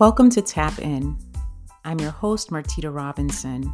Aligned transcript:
Welcome 0.00 0.28
to 0.30 0.42
Tap 0.42 0.80
In. 0.80 1.16
I'm 1.84 2.00
your 2.00 2.10
host, 2.10 2.50
Martita 2.50 2.92
Robinson. 2.92 3.72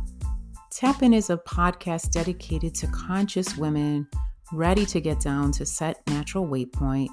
Tap 0.71 1.03
In 1.03 1.15
is 1.15 1.31
a 1.31 1.39
podcast 1.39 2.11
dedicated 2.11 2.75
to 2.75 2.87
conscious 2.89 3.57
women 3.57 4.07
ready 4.53 4.85
to 4.85 5.01
get 5.01 5.21
down 5.21 5.51
to 5.53 5.65
set 5.65 6.07
natural 6.09 6.45
weight 6.45 6.75
point 6.75 7.11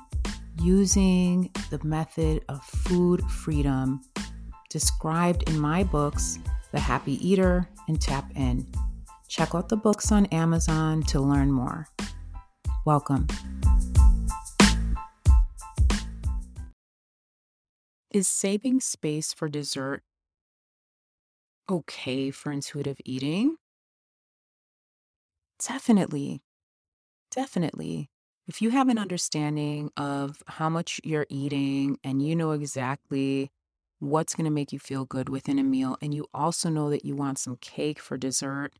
using 0.61 1.49
the 1.69 1.81
method 1.85 2.43
of 2.49 2.61
food 2.65 3.21
freedom 3.31 4.01
described 4.69 5.49
in 5.49 5.57
my 5.57 5.85
books, 5.85 6.37
The 6.73 6.79
Happy 6.81 7.13
Eater 7.25 7.69
and 7.87 8.01
Tap 8.01 8.29
In. 8.35 8.67
Check 9.27 9.53
out 9.53 9.69
the 9.69 9.77
books 9.77 10.11
on 10.11 10.25
Amazon 10.27 11.03
to 11.03 11.19
learn 11.19 11.51
more. 11.51 11.87
Welcome. 12.85 13.27
Is 18.11 18.27
saving 18.27 18.79
space 18.79 19.33
for 19.33 19.49
dessert 19.49 20.01
okay 21.69 22.31
for 22.31 22.51
intuitive 22.51 22.97
eating? 23.03 23.57
Definitely. 25.59 26.41
Definitely. 27.31 28.09
If 28.47 28.61
you 28.61 28.69
have 28.69 28.87
an 28.87 28.97
understanding 28.97 29.91
of 29.97 30.41
how 30.47 30.69
much 30.69 31.01
you're 31.03 31.27
eating 31.29 31.99
and 32.03 32.25
you 32.25 32.35
know 32.35 32.51
exactly 32.51 33.51
what's 33.99 34.35
going 34.35 34.45
to 34.45 34.51
make 34.51 34.71
you 34.71 34.79
feel 34.79 35.03
good 35.03 35.27
within 35.27 35.59
a 35.59 35.63
meal, 35.63 35.97
and 36.01 36.13
you 36.13 36.27
also 36.33 36.69
know 36.69 36.89
that 36.89 37.03
you 37.03 37.15
want 37.15 37.39
some 37.39 37.57
cake 37.57 37.99
for 37.99 38.15
dessert, 38.15 38.71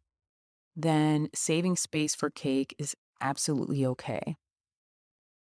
then 0.78 1.28
saving 1.34 1.76
space 1.76 2.14
for 2.14 2.30
cake 2.30 2.76
is 2.78 2.96
absolutely 3.20 3.86
okay. 3.86 4.38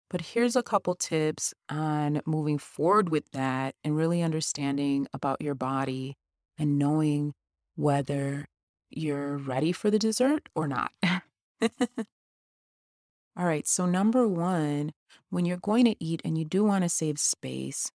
But 0.10 0.22
here's 0.22 0.56
a 0.56 0.64
couple 0.64 0.96
tips 0.96 1.54
on 1.68 2.22
moving 2.26 2.58
forward 2.58 3.10
with 3.10 3.30
that 3.32 3.76
and 3.84 3.98
really 3.98 4.24
understanding 4.24 5.06
about 5.14 5.42
your 5.42 5.54
body 5.54 6.16
and 6.58 6.80
knowing 6.80 7.34
whether 7.76 8.48
you're 8.90 9.36
ready 9.38 9.74
for 9.74 9.92
the 9.92 10.00
dessert 10.00 10.48
or 10.56 10.66
not. 10.66 10.92
All 11.62 13.46
right, 13.46 13.68
so 13.68 13.86
number 13.86 14.26
one, 14.28 14.94
when 15.30 15.46
you're 15.46 15.58
going 15.58 15.86
to 15.86 15.96
eat 16.04 16.22
and 16.24 16.38
you 16.38 16.46
do 16.46 16.64
want 16.64 16.84
to 16.84 16.90
save 16.90 17.20
space, 17.20 17.92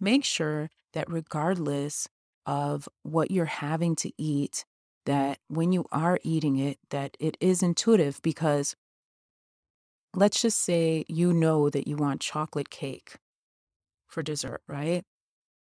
make 0.00 0.24
sure 0.24 0.70
that 0.94 1.10
regardless 1.10 2.06
of 2.46 2.88
what 3.02 3.32
you're 3.32 3.44
having 3.44 3.96
to 3.96 4.12
eat, 4.16 4.64
that 5.06 5.38
when 5.48 5.72
you 5.72 5.86
are 5.90 6.18
eating 6.22 6.58
it, 6.58 6.78
that 6.90 7.16
it 7.18 7.36
is 7.40 7.62
intuitive 7.62 8.20
because 8.22 8.76
let's 10.14 10.42
just 10.42 10.60
say 10.60 11.04
you 11.08 11.32
know 11.32 11.70
that 11.70 11.88
you 11.88 11.96
want 11.96 12.20
chocolate 12.20 12.70
cake 12.70 13.16
for 14.06 14.22
dessert, 14.22 14.62
right? 14.68 15.02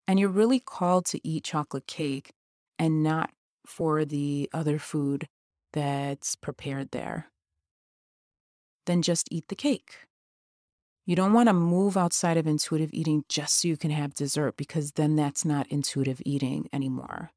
And 0.07 0.19
you're 0.19 0.29
really 0.29 0.59
called 0.59 1.05
to 1.07 1.27
eat 1.27 1.43
chocolate 1.43 1.87
cake 1.87 2.31
and 2.77 3.03
not 3.03 3.31
for 3.65 4.05
the 4.05 4.49
other 4.53 4.79
food 4.79 5.27
that's 5.73 6.35
prepared 6.35 6.91
there. 6.91 7.27
Then 8.85 9.01
just 9.01 9.27
eat 9.31 9.47
the 9.49 9.55
cake. 9.55 9.97
You 11.05 11.15
don't 11.15 11.33
want 11.33 11.49
to 11.49 11.53
move 11.53 11.97
outside 11.97 12.37
of 12.37 12.47
intuitive 12.47 12.89
eating 12.93 13.23
just 13.29 13.61
so 13.61 13.67
you 13.67 13.77
can 13.77 13.91
have 13.91 14.13
dessert 14.13 14.57
because 14.57 14.93
then 14.93 15.15
that's 15.15 15.45
not 15.45 15.67
intuitive 15.67 16.21
eating 16.25 16.69
anymore. 16.73 17.31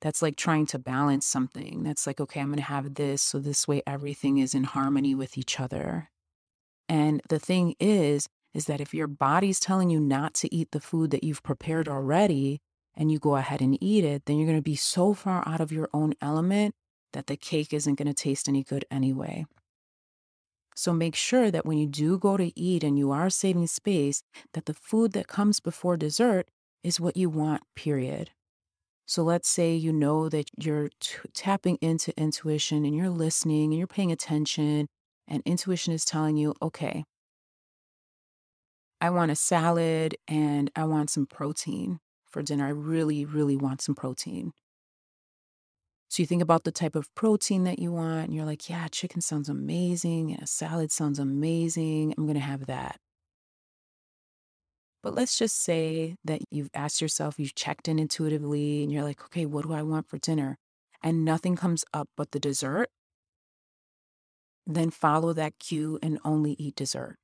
That's 0.00 0.22
like 0.22 0.36
trying 0.36 0.66
to 0.66 0.78
balance 0.78 1.26
something. 1.26 1.82
That's 1.82 2.06
like, 2.06 2.20
okay, 2.20 2.40
I'm 2.40 2.48
going 2.48 2.58
to 2.58 2.62
have 2.62 2.94
this 2.94 3.20
so 3.20 3.38
this 3.38 3.66
way 3.66 3.82
everything 3.86 4.38
is 4.38 4.54
in 4.54 4.64
harmony 4.64 5.14
with 5.14 5.36
each 5.36 5.58
other. 5.58 6.10
And 6.88 7.20
the 7.28 7.38
thing 7.38 7.74
is, 7.80 8.28
is 8.54 8.66
that 8.66 8.80
if 8.80 8.94
your 8.94 9.06
body's 9.06 9.60
telling 9.60 9.90
you 9.90 10.00
not 10.00 10.34
to 10.34 10.54
eat 10.54 10.70
the 10.70 10.80
food 10.80 11.10
that 11.10 11.24
you've 11.24 11.42
prepared 11.42 11.88
already 11.88 12.60
and 12.96 13.12
you 13.12 13.18
go 13.18 13.36
ahead 13.36 13.60
and 13.60 13.76
eat 13.82 14.04
it, 14.04 14.24
then 14.26 14.36
you're 14.36 14.46
going 14.46 14.58
to 14.58 14.62
be 14.62 14.76
so 14.76 15.14
far 15.14 15.46
out 15.46 15.60
of 15.60 15.72
your 15.72 15.88
own 15.92 16.14
element 16.20 16.74
that 17.12 17.26
the 17.26 17.36
cake 17.36 17.72
isn't 17.72 17.96
going 17.96 18.08
to 18.08 18.14
taste 18.14 18.48
any 18.48 18.62
good 18.62 18.84
anyway. 18.90 19.46
So 20.74 20.92
make 20.92 21.16
sure 21.16 21.50
that 21.50 21.66
when 21.66 21.78
you 21.78 21.86
do 21.86 22.18
go 22.18 22.36
to 22.36 22.56
eat 22.58 22.84
and 22.84 22.96
you 22.96 23.10
are 23.10 23.30
saving 23.30 23.66
space, 23.66 24.22
that 24.54 24.66
the 24.66 24.74
food 24.74 25.12
that 25.12 25.26
comes 25.26 25.58
before 25.58 25.96
dessert 25.96 26.48
is 26.84 27.00
what 27.00 27.16
you 27.16 27.28
want, 27.28 27.62
period. 27.74 28.30
So 29.08 29.22
let's 29.22 29.48
say 29.48 29.74
you 29.74 29.90
know 29.90 30.28
that 30.28 30.50
you're 30.62 30.90
t- 31.00 31.16
tapping 31.32 31.76
into 31.80 32.12
intuition 32.20 32.84
and 32.84 32.94
you're 32.94 33.08
listening 33.08 33.70
and 33.70 33.78
you're 33.78 33.86
paying 33.86 34.12
attention, 34.12 34.86
and 35.26 35.42
intuition 35.46 35.94
is 35.94 36.04
telling 36.04 36.36
you, 36.36 36.52
okay, 36.60 37.04
I 39.00 39.08
want 39.08 39.30
a 39.30 39.34
salad 39.34 40.14
and 40.28 40.70
I 40.76 40.84
want 40.84 41.08
some 41.08 41.24
protein 41.24 42.00
for 42.26 42.42
dinner. 42.42 42.66
I 42.66 42.70
really, 42.70 43.24
really 43.24 43.56
want 43.56 43.80
some 43.80 43.94
protein. 43.94 44.52
So 46.10 46.22
you 46.22 46.26
think 46.26 46.42
about 46.42 46.64
the 46.64 46.72
type 46.72 46.94
of 46.94 47.14
protein 47.14 47.64
that 47.64 47.78
you 47.78 47.92
want, 47.92 48.26
and 48.26 48.34
you're 48.34 48.44
like, 48.44 48.68
yeah, 48.68 48.88
chicken 48.88 49.22
sounds 49.22 49.48
amazing, 49.48 50.32
and 50.32 50.42
a 50.42 50.46
salad 50.46 50.92
sounds 50.92 51.18
amazing. 51.18 52.12
I'm 52.18 52.26
going 52.26 52.34
to 52.34 52.40
have 52.40 52.66
that. 52.66 52.98
But 55.02 55.14
let's 55.14 55.38
just 55.38 55.62
say 55.62 56.16
that 56.24 56.40
you've 56.50 56.70
asked 56.74 57.00
yourself, 57.00 57.38
you've 57.38 57.54
checked 57.54 57.88
in 57.88 57.98
intuitively, 57.98 58.82
and 58.82 58.92
you're 58.92 59.04
like, 59.04 59.22
okay, 59.24 59.46
what 59.46 59.64
do 59.64 59.72
I 59.72 59.82
want 59.82 60.08
for 60.08 60.18
dinner? 60.18 60.58
And 61.02 61.24
nothing 61.24 61.54
comes 61.54 61.84
up 61.94 62.08
but 62.16 62.32
the 62.32 62.40
dessert. 62.40 62.88
Then 64.66 64.90
follow 64.90 65.32
that 65.32 65.58
cue 65.58 65.98
and 66.02 66.18
only 66.24 66.52
eat 66.58 66.74
dessert. 66.74 67.16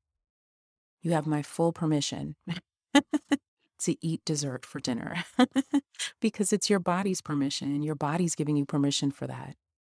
You 1.02 1.12
have 1.12 1.26
my 1.26 1.42
full 1.42 1.72
permission 1.72 2.36
to 3.80 3.96
eat 4.00 4.24
dessert 4.24 4.64
for 4.64 4.80
dinner 4.80 5.24
because 6.20 6.52
it's 6.52 6.70
your 6.70 6.78
body's 6.78 7.20
permission. 7.20 7.82
Your 7.82 7.96
body's 7.96 8.34
giving 8.34 8.56
you 8.56 8.64
permission 8.64 9.10
for 9.10 9.26
that. 9.26 9.56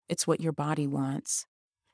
It's 0.08 0.26
what 0.26 0.40
your 0.40 0.52
body 0.52 0.86
wants. 0.86 1.46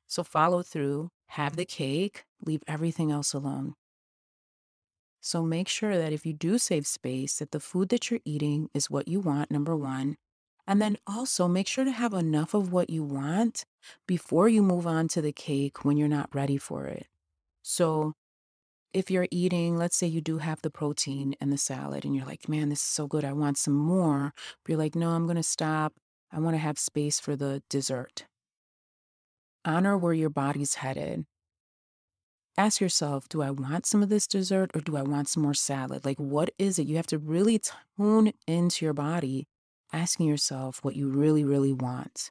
So 0.06 0.22
follow 0.22 0.62
through, 0.62 1.10
have 1.28 1.56
the 1.56 1.64
cake, 1.64 2.24
leave 2.40 2.62
everything 2.66 3.10
else 3.10 3.34
alone. 3.34 3.74
So 5.24 5.44
make 5.44 5.68
sure 5.68 5.96
that 5.96 6.12
if 6.12 6.26
you 6.26 6.32
do 6.32 6.58
save 6.58 6.84
space, 6.84 7.38
that 7.38 7.52
the 7.52 7.60
food 7.60 7.90
that 7.90 8.10
you're 8.10 8.20
eating 8.24 8.68
is 8.74 8.90
what 8.90 9.06
you 9.06 9.20
want, 9.20 9.52
number 9.52 9.76
one. 9.76 10.16
And 10.66 10.82
then 10.82 10.98
also 11.06 11.46
make 11.46 11.68
sure 11.68 11.84
to 11.84 11.92
have 11.92 12.12
enough 12.12 12.54
of 12.54 12.72
what 12.72 12.90
you 12.90 13.04
want 13.04 13.64
before 14.08 14.48
you 14.48 14.62
move 14.62 14.84
on 14.84 15.06
to 15.08 15.22
the 15.22 15.32
cake 15.32 15.84
when 15.84 15.96
you're 15.96 16.08
not 16.08 16.34
ready 16.34 16.56
for 16.56 16.86
it. 16.86 17.06
So 17.62 18.14
if 18.92 19.12
you're 19.12 19.28
eating, 19.30 19.76
let's 19.76 19.96
say 19.96 20.08
you 20.08 20.20
do 20.20 20.38
have 20.38 20.60
the 20.60 20.70
protein 20.70 21.36
and 21.40 21.52
the 21.52 21.58
salad, 21.58 22.04
and 22.04 22.16
you're 22.16 22.26
like, 22.26 22.48
man, 22.48 22.68
this 22.68 22.80
is 22.80 22.86
so 22.86 23.06
good. 23.06 23.24
I 23.24 23.32
want 23.32 23.58
some 23.58 23.74
more. 23.74 24.32
But 24.64 24.72
you're 24.72 24.78
like, 24.78 24.96
no, 24.96 25.10
I'm 25.10 25.26
going 25.26 25.36
to 25.36 25.42
stop. 25.44 25.94
I 26.32 26.40
want 26.40 26.54
to 26.54 26.58
have 26.58 26.80
space 26.80 27.20
for 27.20 27.36
the 27.36 27.62
dessert. 27.70 28.26
Honor 29.64 29.96
where 29.96 30.14
your 30.14 30.30
body's 30.30 30.76
headed. 30.76 31.26
Ask 32.58 32.82
yourself, 32.82 33.30
do 33.30 33.40
I 33.40 33.50
want 33.50 33.86
some 33.86 34.02
of 34.02 34.10
this 34.10 34.26
dessert 34.26 34.72
or 34.74 34.82
do 34.82 34.96
I 34.96 35.02
want 35.02 35.28
some 35.28 35.42
more 35.42 35.54
salad? 35.54 36.04
Like, 36.04 36.18
what 36.18 36.50
is 36.58 36.78
it? 36.78 36.86
You 36.86 36.96
have 36.96 37.06
to 37.06 37.18
really 37.18 37.58
tune 37.96 38.34
into 38.46 38.84
your 38.84 38.92
body, 38.92 39.46
asking 39.90 40.28
yourself 40.28 40.80
what 40.82 40.94
you 40.94 41.08
really, 41.08 41.44
really 41.44 41.72
want. 41.72 42.30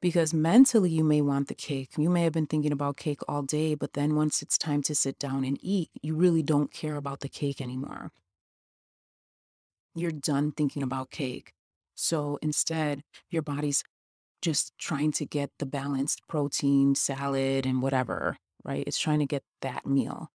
Because 0.00 0.32
mentally, 0.32 0.88
you 0.88 1.04
may 1.04 1.20
want 1.20 1.48
the 1.48 1.54
cake. 1.54 1.90
You 1.98 2.08
may 2.08 2.22
have 2.22 2.32
been 2.32 2.46
thinking 2.46 2.72
about 2.72 2.96
cake 2.96 3.20
all 3.28 3.42
day, 3.42 3.74
but 3.74 3.92
then 3.92 4.14
once 4.14 4.40
it's 4.40 4.56
time 4.56 4.80
to 4.84 4.94
sit 4.94 5.18
down 5.18 5.44
and 5.44 5.58
eat, 5.60 5.90
you 6.00 6.14
really 6.14 6.42
don't 6.42 6.72
care 6.72 6.96
about 6.96 7.20
the 7.20 7.28
cake 7.28 7.60
anymore. 7.60 8.12
You're 9.94 10.12
done 10.12 10.52
thinking 10.52 10.82
about 10.82 11.10
cake. 11.10 11.52
So 11.94 12.38
instead, 12.40 13.02
your 13.28 13.42
body's 13.42 13.84
just 14.40 14.72
trying 14.78 15.12
to 15.12 15.26
get 15.26 15.50
the 15.58 15.66
balanced 15.66 16.26
protein, 16.26 16.94
salad, 16.94 17.66
and 17.66 17.82
whatever, 17.82 18.38
right? 18.64 18.84
It's 18.86 18.98
trying 18.98 19.18
to 19.20 19.26
get 19.26 19.42
that 19.62 19.86
meal. 19.86 20.30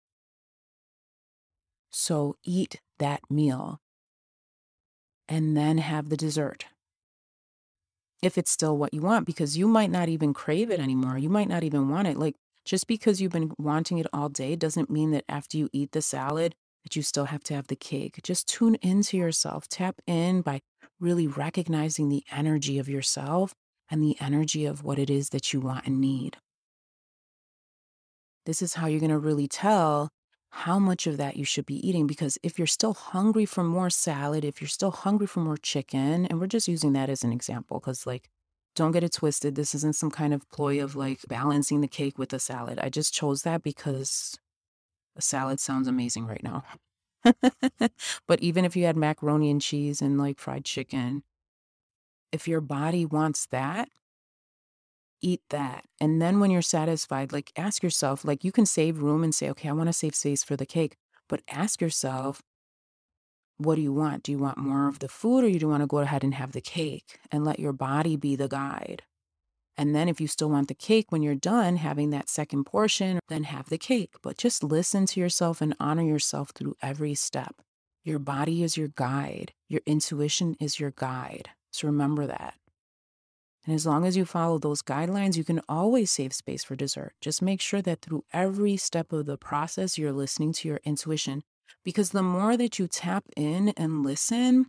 So 1.90 2.36
eat 2.44 2.80
that 2.98 3.20
meal 3.30 3.80
and 5.28 5.56
then 5.56 5.78
have 5.78 6.08
the 6.08 6.16
dessert 6.16 6.66
if 8.22 8.38
it's 8.38 8.50
still 8.50 8.78
what 8.78 8.94
you 8.94 9.00
want, 9.00 9.26
because 9.26 9.58
you 9.58 9.66
might 9.66 9.90
not 9.90 10.08
even 10.08 10.32
crave 10.32 10.70
it 10.70 10.80
anymore. 10.80 11.18
You 11.18 11.28
might 11.28 11.48
not 11.48 11.64
even 11.64 11.88
want 11.88 12.06
it. 12.06 12.16
Like, 12.16 12.36
just 12.64 12.86
because 12.86 13.20
you've 13.20 13.32
been 13.32 13.52
wanting 13.58 13.98
it 13.98 14.06
all 14.12 14.28
day 14.28 14.54
doesn't 14.54 14.88
mean 14.88 15.10
that 15.10 15.24
after 15.28 15.58
you 15.58 15.68
eat 15.72 15.90
the 15.90 16.00
salad, 16.00 16.54
that 16.84 16.94
you 16.94 17.02
still 17.02 17.26
have 17.26 17.42
to 17.44 17.54
have 17.54 17.66
the 17.66 17.76
cake. 17.76 18.20
Just 18.22 18.48
tune 18.48 18.76
into 18.76 19.16
yourself. 19.16 19.66
Tap 19.68 19.96
in 20.06 20.40
by 20.42 20.60
really 21.00 21.26
recognizing 21.26 22.08
the 22.08 22.22
energy 22.30 22.78
of 22.78 22.88
yourself 22.88 23.54
and 23.90 24.02
the 24.02 24.16
energy 24.20 24.64
of 24.64 24.84
what 24.84 24.98
it 24.98 25.10
is 25.10 25.30
that 25.30 25.52
you 25.52 25.60
want 25.60 25.86
and 25.86 26.00
need. 26.00 26.36
This 28.44 28.62
is 28.62 28.74
how 28.74 28.86
you're 28.86 29.00
going 29.00 29.10
to 29.10 29.18
really 29.18 29.48
tell 29.48 30.10
how 30.50 30.78
much 30.78 31.06
of 31.06 31.16
that 31.16 31.36
you 31.36 31.44
should 31.44 31.64
be 31.64 31.86
eating 31.86 32.06
because 32.06 32.36
if 32.42 32.58
you're 32.58 32.66
still 32.66 32.92
hungry 32.92 33.46
for 33.46 33.64
more 33.64 33.88
salad, 33.88 34.44
if 34.44 34.60
you're 34.60 34.68
still 34.68 34.90
hungry 34.90 35.26
for 35.26 35.40
more 35.40 35.56
chicken, 35.56 36.26
and 36.26 36.38
we're 36.38 36.46
just 36.46 36.68
using 36.68 36.92
that 36.92 37.08
as 37.08 37.24
an 37.24 37.32
example 37.32 37.80
because, 37.80 38.06
like, 38.06 38.28
don't 38.74 38.92
get 38.92 39.04
it 39.04 39.12
twisted. 39.12 39.54
This 39.54 39.74
isn't 39.74 39.96
some 39.96 40.10
kind 40.10 40.32
of 40.34 40.48
ploy 40.50 40.82
of 40.82 40.96
like 40.96 41.20
balancing 41.28 41.80
the 41.80 41.88
cake 41.88 42.18
with 42.18 42.30
the 42.30 42.38
salad. 42.38 42.78
I 42.78 42.88
just 42.88 43.12
chose 43.12 43.42
that 43.42 43.62
because 43.62 44.38
a 45.16 45.22
salad 45.22 45.60
sounds 45.60 45.88
amazing 45.88 46.26
right 46.26 46.42
now. 46.42 46.64
but 48.26 48.40
even 48.40 48.64
if 48.64 48.76
you 48.76 48.84
had 48.84 48.96
macaroni 48.96 49.50
and 49.50 49.60
cheese 49.60 50.00
and 50.00 50.18
like 50.18 50.38
fried 50.38 50.64
chicken, 50.64 51.22
if 52.30 52.48
your 52.48 52.60
body 52.60 53.04
wants 53.04 53.46
that, 53.46 53.88
eat 55.22 55.40
that. 55.50 55.84
And 56.00 56.20
then 56.20 56.40
when 56.40 56.50
you're 56.50 56.62
satisfied, 56.62 57.32
like 57.32 57.52
ask 57.56 57.82
yourself, 57.82 58.24
like 58.24 58.44
you 58.44 58.52
can 58.52 58.66
save 58.66 59.02
room 59.02 59.24
and 59.24 59.34
say, 59.34 59.48
okay, 59.50 59.68
I 59.68 59.72
want 59.72 59.88
to 59.88 59.92
save 59.92 60.14
space 60.14 60.44
for 60.44 60.56
the 60.56 60.66
cake, 60.66 60.96
but 61.28 61.42
ask 61.48 61.80
yourself, 61.80 62.42
what 63.58 63.76
do 63.76 63.80
you 63.82 63.92
want? 63.92 64.24
Do 64.24 64.32
you 64.32 64.38
want 64.38 64.58
more 64.58 64.88
of 64.88 64.98
the 64.98 65.08
food 65.08 65.44
or 65.44 65.48
you 65.48 65.60
do 65.60 65.68
want 65.68 65.82
to 65.82 65.86
go 65.86 65.98
ahead 65.98 66.24
and 66.24 66.34
have 66.34 66.52
the 66.52 66.60
cake 66.60 67.18
and 67.30 67.44
let 67.44 67.60
your 67.60 67.72
body 67.72 68.16
be 68.16 68.34
the 68.36 68.48
guide? 68.48 69.04
And 69.76 69.94
then 69.94 70.08
if 70.08 70.20
you 70.20 70.26
still 70.26 70.50
want 70.50 70.68
the 70.68 70.74
cake 70.74 71.10
when 71.10 71.22
you're 71.22 71.34
done 71.34 71.76
having 71.76 72.10
that 72.10 72.28
second 72.28 72.64
portion, 72.64 73.20
then 73.28 73.44
have 73.44 73.68
the 73.68 73.78
cake. 73.78 74.14
But 74.22 74.36
just 74.36 74.62
listen 74.62 75.06
to 75.06 75.20
yourself 75.20 75.60
and 75.60 75.74
honor 75.80 76.02
yourself 76.02 76.50
through 76.54 76.76
every 76.82 77.14
step. 77.14 77.62
Your 78.04 78.18
body 78.18 78.62
is 78.62 78.76
your 78.76 78.88
guide. 78.88 79.52
Your 79.68 79.80
intuition 79.86 80.56
is 80.60 80.78
your 80.78 80.90
guide. 80.90 81.50
So 81.70 81.86
remember 81.86 82.26
that. 82.26 82.54
And 83.64 83.74
as 83.74 83.86
long 83.86 84.04
as 84.04 84.16
you 84.16 84.24
follow 84.24 84.58
those 84.58 84.82
guidelines, 84.82 85.36
you 85.36 85.44
can 85.44 85.60
always 85.68 86.10
save 86.10 86.34
space 86.34 86.64
for 86.64 86.74
dessert. 86.74 87.12
Just 87.20 87.40
make 87.40 87.60
sure 87.60 87.82
that 87.82 88.02
through 88.02 88.24
every 88.32 88.76
step 88.76 89.12
of 89.12 89.26
the 89.26 89.36
process, 89.36 89.96
you're 89.96 90.12
listening 90.12 90.52
to 90.54 90.68
your 90.68 90.80
intuition. 90.84 91.42
Because 91.84 92.10
the 92.10 92.22
more 92.22 92.56
that 92.56 92.78
you 92.78 92.88
tap 92.88 93.24
in 93.36 93.68
and 93.70 94.02
listen, 94.04 94.66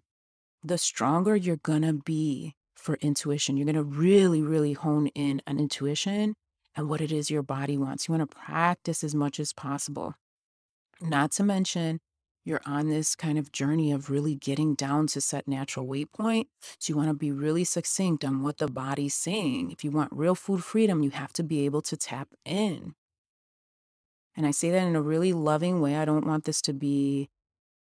the 0.64 0.78
stronger 0.78 1.36
you're 1.36 1.58
gonna 1.58 1.94
be 1.94 2.56
for 2.76 2.96
intuition. 2.96 3.58
You're 3.58 3.66
gonna 3.66 3.84
really, 3.84 4.42
really 4.42 4.74
hone 4.74 5.08
in 5.08 5.42
on 5.48 5.60
intuition 5.60 6.36
and 6.76 6.90
what 6.90 7.02
it 7.02 7.12
is 7.12 7.32
your 7.32 7.44
body 7.44 7.78
wants. 7.78 8.08
You 8.08 8.14
wanna 8.14 8.28
practice 8.28 9.04
as 9.04 9.16
much 9.16 9.40
as 9.40 9.54
possible. 9.54 10.14
Not 11.02 11.32
to 11.34 11.44
mention, 11.44 12.00
you're 12.46 12.62
on 12.66 12.90
this 12.90 13.16
kind 13.16 13.38
of 13.38 13.52
journey 13.52 13.92
of 13.92 14.10
really 14.10 14.36
getting 14.36 14.76
down 14.76 15.08
to 15.08 15.22
set 15.22 15.48
natural 15.48 15.88
weight 15.88 16.12
point. 16.12 16.48
So 16.78 16.92
you 16.92 16.98
want 16.98 17.10
to 17.10 17.14
be 17.14 17.32
really 17.32 17.64
succinct 17.64 18.26
on 18.26 18.44
what 18.44 18.58
the 18.58 18.68
body's 18.68 19.14
saying. 19.14 19.72
If 19.72 19.84
you 19.84 19.92
want 19.92 20.12
real 20.12 20.36
food 20.36 20.64
freedom, 20.64 21.04
you 21.04 21.12
have 21.12 21.32
to 21.34 21.44
be 21.44 21.66
able 21.66 21.82
to 21.84 21.96
tap 21.96 22.30
in. 22.46 22.96
And 24.36 24.46
I 24.46 24.52
say 24.52 24.72
that 24.72 24.86
in 24.86 24.96
a 24.96 25.02
really 25.02 25.32
loving 25.32 25.80
way. 25.80 25.96
I 25.96 26.06
don't 26.06 26.26
want 26.26 26.44
this 26.44 26.62
to 26.64 26.74
be 26.74 27.30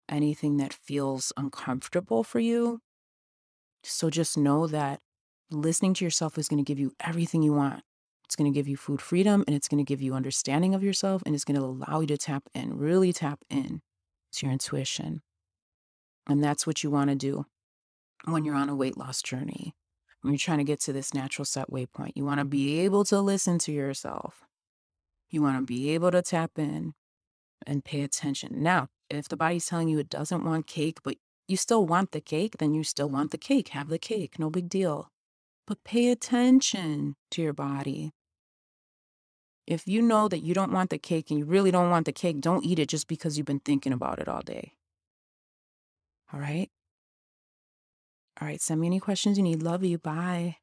anything 0.10 0.58
that 0.58 0.74
feels 0.74 1.34
uncomfortable 1.38 2.24
for 2.24 2.40
you. 2.40 2.82
So 3.84 4.10
just 4.10 4.38
know 4.38 4.68
that 4.68 5.00
listening 5.50 5.94
to 5.96 6.06
yourself 6.06 6.38
is 6.38 6.48
going 6.48 6.64
to 6.64 6.68
give 6.68 6.80
you 6.80 6.94
everything 7.00 7.42
you 7.42 7.54
want. 7.54 7.84
It's 8.26 8.36
going 8.36 8.52
to 8.52 8.56
give 8.56 8.68
you 8.68 8.78
food 8.78 9.02
freedom 9.02 9.44
and 9.48 9.56
it's 9.56 9.68
going 9.68 9.84
to 9.84 9.88
give 9.88 10.02
you 10.02 10.14
understanding 10.14 10.76
of 10.76 10.84
yourself 10.84 11.24
and 11.26 11.34
it's 11.34 11.46
going 11.46 11.60
to 11.60 11.66
allow 11.66 12.02
you 12.02 12.08
to 12.08 12.18
tap 12.18 12.44
in, 12.54 12.78
really 12.78 13.14
tap 13.14 13.40
in 13.50 13.82
to 14.36 14.46
your 14.46 14.54
intuition. 14.54 15.22
And 16.28 16.44
that's 16.44 16.66
what 16.66 16.84
you 16.84 16.90
want 16.90 17.10
to 17.10 17.16
do 17.16 17.46
when 18.26 18.46
you're 18.46 18.56
on 18.56 18.70
a 18.70 18.76
weight 18.76 18.98
loss 18.98 19.22
journey. 19.22 19.76
When 20.22 20.34
you're 20.34 20.40
trying 20.40 20.58
to 20.58 20.64
get 20.64 20.80
to 20.82 20.94
this 20.94 21.14
natural 21.14 21.46
set 21.46 21.72
weight 21.72 21.94
point, 21.94 22.18
you 22.18 22.26
want 22.26 22.40
to 22.40 22.46
be 22.46 22.80
able 22.80 23.04
to 23.06 23.20
listen 23.22 23.60
to 23.60 23.72
yourself. 23.72 24.44
You 25.30 25.42
want 25.42 25.60
to 25.60 25.66
be 25.66 25.92
able 25.92 26.12
to 26.12 26.22
tap 26.22 26.52
in 26.58 26.94
and 27.68 27.86
pay 27.86 28.02
attention. 28.02 28.64
Now, 28.64 28.88
if 29.10 29.30
the 29.30 29.38
body's 29.38 29.68
telling 29.68 29.88
you 29.88 30.00
it 30.00 30.10
doesn't 30.10 30.44
want 30.44 30.66
cake, 30.66 31.00
but 31.04 31.18
you 31.48 31.58
still 31.58 31.86
want 31.86 32.12
the 32.12 32.22
cake, 32.22 32.58
then 32.58 32.74
you 32.74 32.84
still 32.84 33.10
want 33.10 33.32
the 33.32 33.38
cake. 33.38 33.70
Have 33.70 33.90
the 33.90 34.00
cake, 34.00 34.40
no 34.40 34.50
big 34.50 34.68
deal. 34.68 35.12
But 35.68 35.84
pay 35.84 36.10
attention 36.10 37.16
to 37.32 37.42
your 37.42 37.54
body. 37.54 38.12
If 39.68 39.88
you 39.88 40.02
know 40.02 40.28
that 40.28 40.44
you 40.44 40.54
don't 40.54 40.72
want 40.72 40.92
the 40.92 40.98
cake 40.98 41.32
and 41.32 41.40
you 41.40 41.46
really 41.46 41.72
don't 41.72 41.90
want 41.90 42.06
the 42.06 42.12
cake, 42.12 42.40
don't 42.40 42.64
eat 42.64 42.78
it 42.80 42.90
just 42.90 43.08
because 43.08 43.38
you've 43.38 43.48
been 43.48 43.60
thinking 43.60 43.94
about 43.94 44.20
it 44.20 44.28
all 44.28 44.42
day. 44.42 44.74
All 46.32 46.40
right? 46.40 46.70
All 48.40 48.48
right, 48.48 48.62
send 48.62 48.82
me 48.82 48.88
any 48.88 49.00
questions 49.00 49.38
you 49.38 49.44
need. 49.44 49.64
Love 49.64 49.84
you. 49.84 49.98
Bye. 49.98 50.58